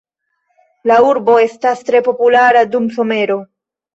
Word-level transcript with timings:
La 0.91 0.95
urbo 1.07 1.35
estas 1.41 1.85
tre 1.89 2.01
populara 2.09 2.65
dum 2.77 2.87
somero. 2.99 3.37